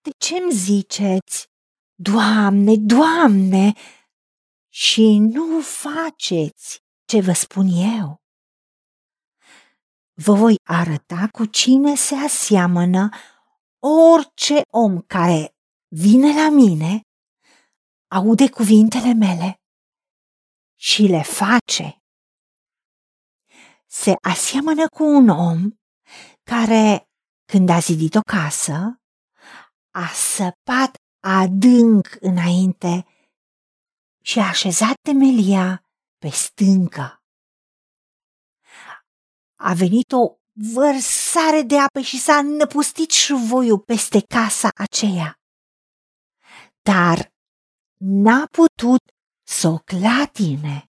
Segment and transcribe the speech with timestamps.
[0.00, 1.46] De ce îmi ziceți,
[1.94, 3.72] Doamne, Doamne,
[4.68, 8.22] și nu faceți ce vă spun eu?
[10.12, 13.08] Vă voi arăta cu cine se aseamănă
[13.78, 15.56] orice om care
[15.88, 17.00] vine la mine,
[18.10, 19.60] aude cuvintele mele
[20.80, 22.02] și le face.
[23.86, 25.70] Se aseamănă cu un om
[26.42, 27.08] care,
[27.44, 28.97] când a zidit o casă,
[29.98, 33.06] a săpat adânc înainte
[34.22, 35.84] și a așezat temelia
[36.18, 37.22] pe stâncă.
[39.60, 40.36] A venit o
[40.72, 45.40] vărsare de apă și s-a năpustit șuvoiul peste casa aceea.
[46.82, 47.32] Dar
[48.00, 49.02] n-a putut
[49.46, 50.90] să o clatine,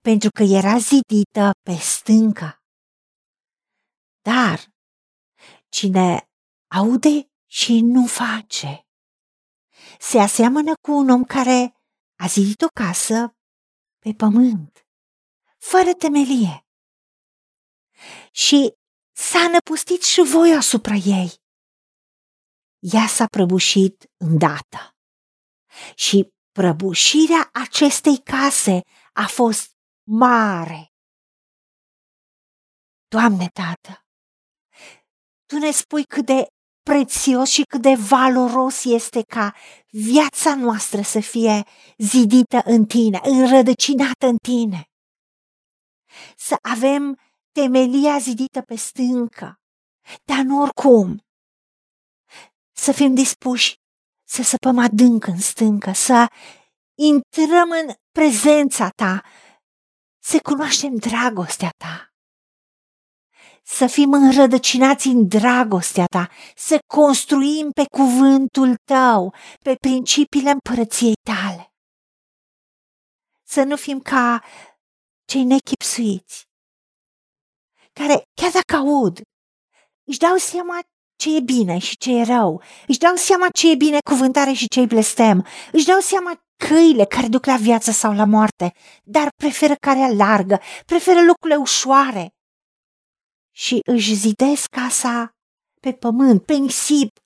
[0.00, 2.62] pentru că era zidită pe stâncă.
[4.20, 4.72] Dar
[5.68, 6.28] cine
[6.70, 8.86] aude și nu face,
[9.98, 11.74] se aseamănă cu un om care
[12.18, 13.36] a zidit o casă
[13.98, 14.86] pe pământ,
[15.58, 16.66] fără temelie.
[18.30, 18.74] Și
[19.16, 21.30] s-a năpustit și voi asupra ei.
[22.78, 24.96] Ea s-a prăbușit îndată.
[25.94, 28.80] Și prăbușirea acestei case
[29.12, 30.92] a fost mare.
[33.08, 34.06] Doamne, Tată,
[35.46, 36.46] Tu ne spui cât de
[36.82, 39.54] prețios și cât de valoros este ca
[39.90, 41.64] viața noastră să fie
[41.98, 44.84] zidită în tine, înrădăcinată în tine.
[46.36, 47.18] Să avem
[47.52, 49.60] temelia zidită pe stâncă,
[50.24, 51.24] dar nu oricum.
[52.72, 53.80] Să fim dispuși
[54.24, 56.26] să săpăm adânc în stâncă, să
[56.94, 59.22] intrăm în prezența ta,
[60.22, 62.11] să cunoaștem dragostea ta
[63.64, 71.72] să fim înrădăcinați în dragostea ta, să construim pe cuvântul tău, pe principiile împărăției tale.
[73.46, 74.42] Să nu fim ca
[75.24, 76.46] cei nechipsuiți,
[77.92, 79.20] care, chiar dacă aud,
[80.04, 80.78] își dau seama
[81.16, 84.68] ce e bine și ce e rău, își dau seama ce e bine cuvântare și
[84.68, 88.72] ce e blestem, își dau seama căile care duc la viață sau la moarte,
[89.02, 92.34] dar preferă care largă, preferă lucrurile ușoare,
[93.52, 95.30] și își zidesc casa
[95.80, 97.18] pe pământ, pe nisip,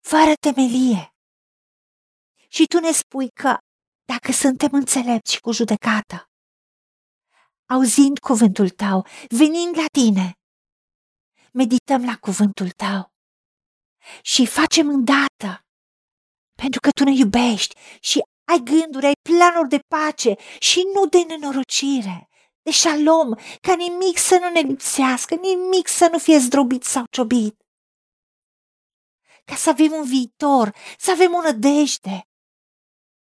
[0.00, 1.12] fără temelie.
[2.48, 3.56] Și tu ne spui că
[4.04, 6.30] dacă suntem înțelepți și cu judecată,
[7.66, 10.32] auzind cuvântul tău, venind la tine,
[11.52, 13.12] medităm la cuvântul tău
[14.22, 15.66] și facem îndată,
[16.54, 21.22] pentru că tu ne iubești și ai gânduri, ai planuri de pace și nu de
[21.22, 22.28] nenorocire
[22.68, 27.62] de șalom, ca nimic să nu ne lipsească, nimic să nu fie zdrobit sau ciobit.
[29.44, 32.28] Ca să avem un viitor, să avem o nădejde,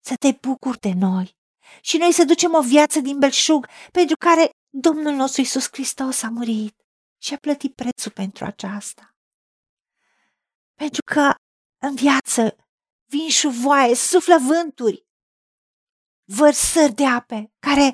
[0.01, 1.37] să te bucuri de noi
[1.81, 6.29] și noi să ducem o viață din belșug pentru care Domnul nostru Iisus Hristos a
[6.29, 6.77] murit
[7.23, 9.17] și a plătit prețul pentru aceasta.
[10.75, 11.35] Pentru că
[11.79, 12.57] în viață
[13.07, 15.07] vin șuvoaie, suflă vânturi,
[16.25, 17.93] vărsări de ape care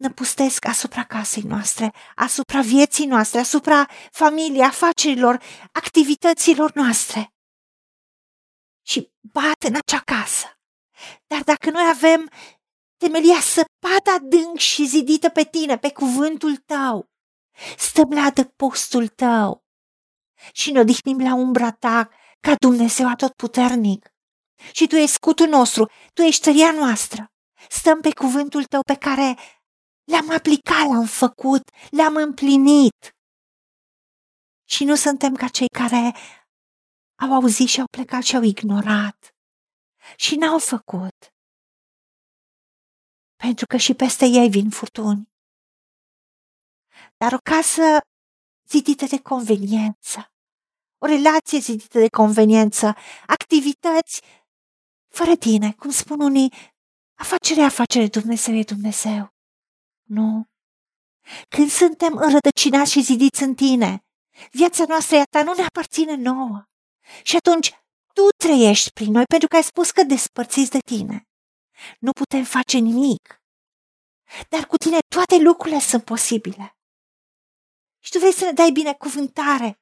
[0.00, 7.34] năpustesc asupra casei noastre, asupra vieții noastre, asupra familiei, afacerilor, activităților noastre.
[8.86, 10.46] Și bat în acea casă.
[11.26, 12.30] Dar dacă noi avem
[12.96, 17.10] temelia săpată adânc și zidită pe tine, pe cuvântul tău,
[17.76, 19.64] stăm la adăpostul tău
[20.52, 22.08] și ne odihnim la umbra ta
[22.40, 24.08] ca Dumnezeu atotputernic.
[24.72, 27.32] Și tu ești scutul nostru, tu ești tăria noastră.
[27.68, 29.36] Stăm pe cuvântul tău pe care
[30.10, 33.14] le-am aplicat, le-am făcut, le-am împlinit.
[34.64, 36.16] Și nu suntem ca cei care
[37.22, 39.34] au auzit și au plecat și au ignorat
[40.16, 41.16] și n-au făcut.
[43.36, 45.28] Pentru că și peste ei vin furtuni.
[47.16, 47.82] Dar o casă
[48.68, 50.32] zidită de conveniență,
[50.98, 52.94] o relație zidită de conveniență,
[53.26, 54.20] activități
[55.08, 56.52] fără tine, cum spun unii,
[57.14, 59.39] afacere, afacere, Dumnezeu e Dumnezeu.
[60.10, 60.44] Nu.
[61.48, 64.04] Când suntem înrădăcinați și zidiți în tine,
[64.50, 66.64] viața noastră e a ta, nu ne aparține nouă.
[67.22, 67.70] Și atunci
[68.14, 71.28] tu trăiești prin noi pentru că ai spus că despărțiți de tine.
[71.98, 73.42] Nu putem face nimic.
[74.48, 76.76] Dar cu tine toate lucrurile sunt posibile.
[78.04, 79.80] Și tu vrei să ne dai binecuvântare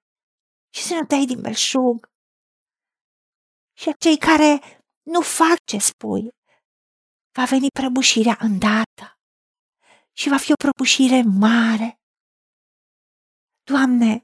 [0.74, 2.10] și să ne dai din belșug.
[3.76, 6.28] Și cei care nu fac ce spui,
[7.32, 9.17] va veni prăbușirea îndată
[10.18, 12.00] și va fi o prăbușire mare.
[13.62, 14.22] Doamne,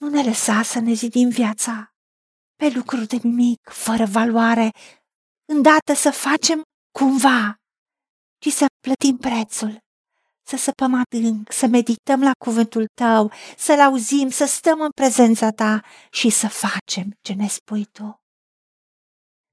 [0.00, 1.92] nu ne lăsa să ne zidim viața
[2.56, 4.70] pe lucruri de nimic, fără valoare,
[5.52, 6.62] îndată să facem
[6.98, 7.56] cumva,
[8.42, 9.78] și să plătim prețul,
[10.42, 15.84] să săpăm adânc, să medităm la cuvântul tău, să-l auzim, să stăm în prezența ta
[16.10, 18.27] și să facem ce ne spui tu.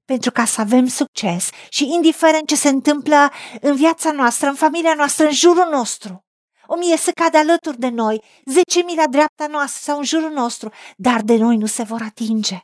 [0.06, 3.30] Pentru ca să avem succes și indiferent ce se întâmplă
[3.60, 6.24] în viața noastră, în familia noastră, în jurul nostru,
[6.66, 10.30] o mie să cadă alături de noi, zece mii la dreapta noastră sau în jurul
[10.30, 12.58] nostru, dar de noi nu se vor atinge.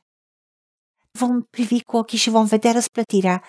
[1.11, 3.43] Vom privi cu ochii și vom vedea răsplătirea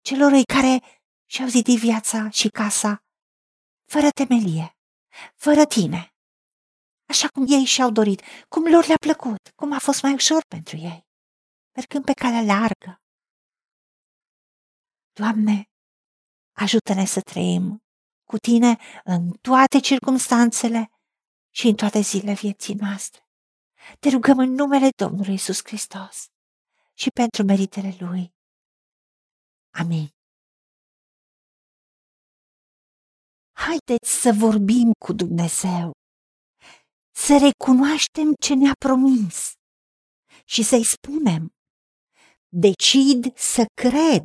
[0.00, 0.82] celor care
[1.26, 3.04] și-au zidit viața și casa
[3.84, 4.76] fără temelie,
[5.34, 6.14] fără tine,
[7.08, 10.76] așa cum ei și-au dorit, cum lor le-a plăcut, cum a fost mai ușor pentru
[10.76, 11.06] ei,
[11.76, 13.00] mergând pe calea largă.
[15.20, 15.70] Doamne,
[16.52, 17.82] ajută-ne să trăim
[18.24, 20.90] cu tine în toate circumstanțele
[21.54, 23.20] și în toate zilele vieții noastre.
[23.98, 26.26] Te rugăm în numele Domnului Isus Hristos
[26.94, 28.34] și pentru meritele Lui.
[29.70, 30.08] Amin.
[33.52, 35.90] Haideți să vorbim cu Dumnezeu,
[37.14, 39.52] să recunoaștem ce ne-a promis
[40.44, 41.42] și să-i spunem,
[42.48, 44.24] decid să cred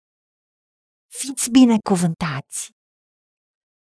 [1.13, 2.71] Fiți binecuvântați!